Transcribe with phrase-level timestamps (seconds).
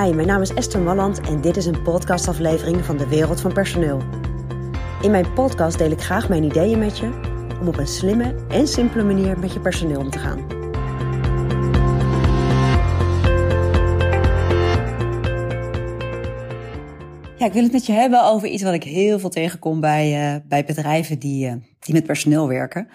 [0.00, 3.52] Hi, mijn naam is Esther Malland en dit is een podcastaflevering van de Wereld van
[3.52, 4.02] Personeel.
[5.02, 7.10] In mijn podcast deel ik graag mijn ideeën met je
[7.60, 10.38] om op een slimme en simpele manier met je personeel om te gaan.
[17.36, 20.34] Ja, ik wil het met je hebben over iets wat ik heel veel tegenkom bij,
[20.34, 22.88] uh, bij bedrijven die, uh, die met personeel werken.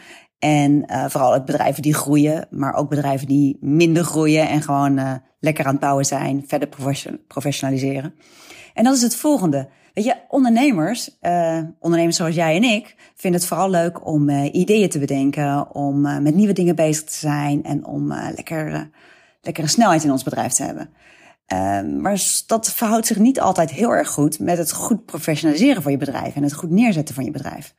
[0.45, 4.99] En uh, vooral het bedrijven die groeien, maar ook bedrijven die minder groeien en gewoon
[4.99, 6.69] uh, lekker aan het bouwen zijn, verder
[7.27, 8.13] professionaliseren.
[8.73, 9.69] En dat is het volgende.
[9.93, 14.89] Weet je, ondernemers, uh, ondernemers zoals jij en ik, vinden het vooral leuk om ideeën
[14.89, 18.89] te bedenken, om met nieuwe dingen bezig te zijn en om lekker,
[19.41, 20.89] lekkere snelheid in ons bedrijf te hebben.
[21.45, 25.91] Ehm, maar dat verhoudt zich niet altijd heel erg goed met het goed professionaliseren van
[25.91, 27.73] je bedrijf en het goed neerzetten van je bedrijf.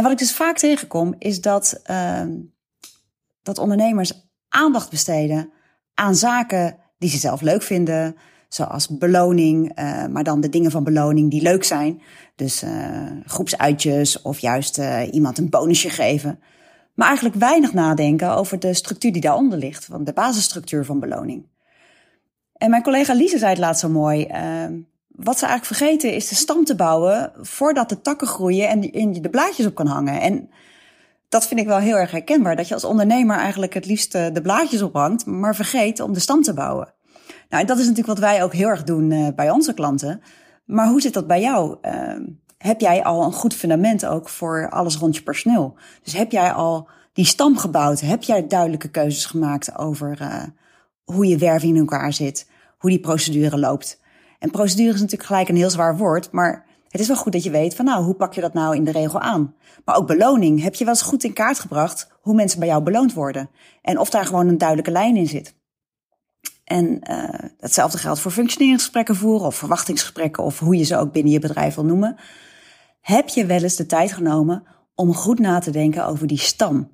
[0.00, 2.22] En wat ik dus vaak tegenkom, is dat, uh,
[3.42, 5.50] dat ondernemers aandacht besteden
[5.94, 8.16] aan zaken die ze zelf leuk vinden,
[8.48, 12.02] zoals beloning, uh, maar dan de dingen van beloning die leuk zijn.
[12.34, 12.70] Dus uh,
[13.24, 16.40] groepsuitjes of juist uh, iemand een bonusje geven.
[16.94, 21.46] Maar eigenlijk weinig nadenken over de structuur die daaronder ligt, van de basisstructuur van beloning.
[22.52, 24.26] En mijn collega Lise zei het laatst zo mooi.
[25.20, 29.12] Ehm, wat ze eigenlijk vergeten is de stam te bouwen voordat de takken groeien en
[29.14, 30.20] je de blaadjes op kan hangen.
[30.20, 30.50] En
[31.28, 32.56] dat vind ik wel heel erg herkenbaar.
[32.56, 36.20] Dat je als ondernemer eigenlijk het liefst eh, de blaadjes ophangt, maar vergeet om de
[36.20, 36.92] stam te bouwen.
[37.48, 40.22] Nou, en dat is natuurlijk wat wij ook heel erg doen uh, bij onze klanten.
[40.64, 41.76] Maar hoe zit dat bij jou?
[41.82, 41.92] Uh,
[42.58, 45.76] heb jij al een goed fundament ook voor alles rond je personeel?
[46.02, 48.00] Dus heb jij al die stam gebouwd?
[48.00, 50.42] Heb jij duidelijke keuzes gemaakt over uh,
[51.04, 52.50] hoe je werving in elkaar zit?
[52.78, 54.00] Hoe die procedure loopt?
[54.40, 57.42] En procedure is natuurlijk gelijk een heel zwaar woord, maar het is wel goed dat
[57.42, 59.54] je weet van nou, hoe pak je dat nou in de regel aan?
[59.84, 60.62] Maar ook beloning.
[60.62, 63.50] Heb je wel eens goed in kaart gebracht hoe mensen bij jou beloond worden?
[63.82, 65.54] En of daar gewoon een duidelijke lijn in zit?
[66.64, 71.32] En uh, hetzelfde geldt voor functioneringsgesprekken voeren of verwachtingsgesprekken of hoe je ze ook binnen
[71.32, 72.16] je bedrijf wil noemen.
[73.00, 74.62] Heb je wel eens de tijd genomen
[74.94, 76.90] om goed na te denken over die stam?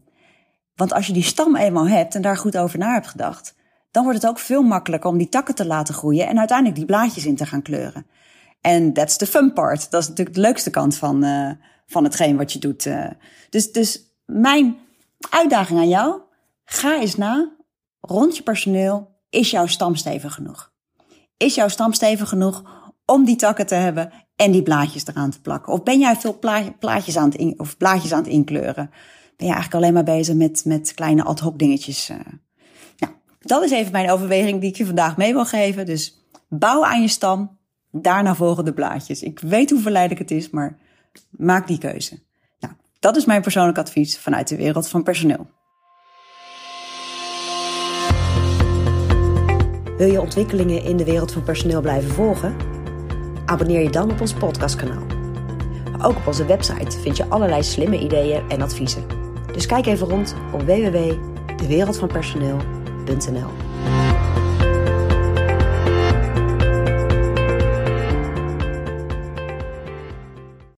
[0.75, 3.55] Want als je die stam eenmaal hebt en daar goed over na hebt gedacht,
[3.91, 6.87] dan wordt het ook veel makkelijker om die takken te laten groeien en uiteindelijk die
[6.87, 8.07] blaadjes in te gaan kleuren.
[8.61, 9.91] En that's the fun part.
[9.91, 11.51] Dat is natuurlijk de leukste kant van, uh,
[11.87, 12.87] van hetgeen wat je doet.
[12.87, 13.11] Uh.
[13.51, 14.79] Dus, dus mijn
[15.31, 16.21] uitdaging aan jou,
[16.65, 17.53] ga eens na,
[18.01, 20.73] rond je personeel, is jouw stam stevig genoeg?
[21.37, 22.63] Is jouw stam stevig genoeg
[23.05, 25.73] om die takken te hebben en die blaadjes eraan te plakken?
[25.73, 26.39] Of ben jij veel
[26.79, 28.91] plaatjes aan het in, of blaadjes aan het inkleuren?
[29.37, 32.11] Ben je eigenlijk alleen maar bezig met, met kleine ad hoc dingetjes?
[32.11, 32.19] Uh,
[33.47, 35.87] dat is even mijn overweging die ik je vandaag mee wil geven.
[35.87, 37.59] Dus bouw aan je stam,
[37.91, 39.23] daarna volgen de blaadjes.
[39.23, 40.79] Ik weet hoe verleidelijk het is, maar
[41.31, 42.19] maak die keuze.
[42.61, 45.47] Nou, dat is mijn persoonlijk advies vanuit de wereld van personeel.
[49.97, 52.57] Wil je ontwikkelingen in de wereld van personeel blijven volgen?
[53.47, 55.07] Abonneer je dan op ons podcastkanaal.
[56.03, 59.07] ook op onze website vind je allerlei slimme ideeën en adviezen.
[59.53, 63.66] Dus kijk even rond op www.dewereldvanpersoneel.nl Benson Hill.